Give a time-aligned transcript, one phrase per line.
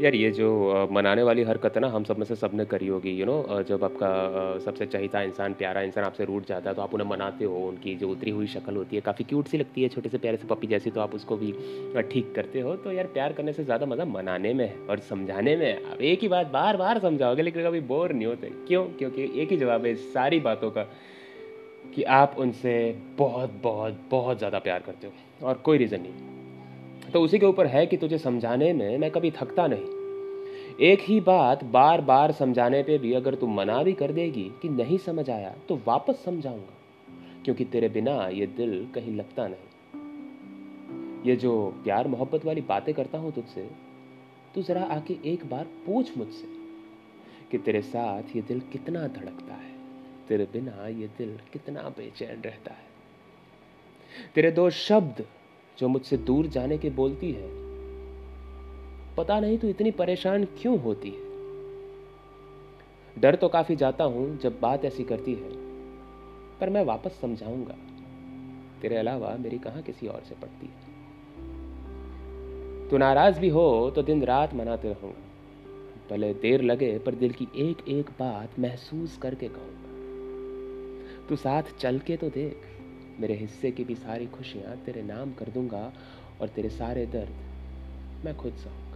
[0.00, 0.48] यार ये जो
[0.92, 3.84] मनाने वाली हरकत है ना, हम सब में से सबने करी होगी यू नो जब
[3.84, 4.10] आपका
[4.64, 7.94] सबसे चहीता इंसान, प्यारा इंसान आपसे रूट जाता है तो आप उन्हें मनाते हो, उनकी
[7.96, 10.46] जो उतरी हुई शक्ल होती है, काफ़ी क्यूट सी लगती है, छोटे से प्यारे से
[10.48, 11.52] पपी जैसी तो आप उसको भी
[12.04, 15.56] ठीक करते हो तो यार प्यार करने से ज़्यादा मज़ा मनाने में है और समझाने
[15.56, 18.84] में अब एक ही बात बार बार समझाओगे, लेकिन कभी बोर नहीं होते। क्यों?
[18.98, 20.82] क्योंकि एक ही जवाब है सारी बातों का,
[21.94, 22.78] कि आप उनसे
[23.18, 27.66] बहुत बहुत बहुत ज़्यादा प्यार करते हो, और कोई रीज़न नहीं। तो उसी के ऊपर
[27.66, 29.97] है कि तुझे समझाने में मैं कभी थकता नहीं।
[30.80, 34.68] एक ही बात बार बार समझाने पे भी अगर तू मना भी कर देगी कि
[34.68, 36.74] नहीं समझ आया तो वापस समझाऊँगा।
[37.44, 39.66] क्योंकि तेरे बिना ये दिल कहीं लगता नहीं।
[41.26, 43.70] ये जो प्यार मोहब्बत वाली बातें करता हूँ तुझसे,
[44.54, 46.46] तू जरा आके एक बार पूछ मुझसे
[47.50, 49.74] कि तेरे साथ ये दिल कितना धड़कता है,
[50.28, 52.86] तेरे बिना ये दिल कितना बेचैन रहता है।
[54.34, 55.26] तेरे दो शब्द
[55.78, 57.67] जो मुझसे दूर जाने के बोलती है
[59.18, 61.26] पता नहीं तो इतनी परेशान क्यों होती है?
[63.20, 65.50] डर तो काफ़ी जाता हूँ जब बात ऐसी करती है,
[66.60, 67.74] पर मैं वापस समझाऊँगा।
[68.82, 70.86] तेरे अलावा मेरी कहाँ किसी और से पड़ती है?
[72.90, 75.26] तू नाराज़ भी हो तो दिन रात मनाते रहूँगा
[76.10, 81.98] भले देर लगे, पर दिल की एक एक बात महसूस करके कहूँगा। तू साथ चल
[81.98, 82.56] के तो देख,
[83.20, 85.92] मेरे हिस्से की भी सारी खुशियाँ तेरे नाम कर दूँगा
[86.40, 88.87] और तेरे सारे दर्द मैं खुद सहूँ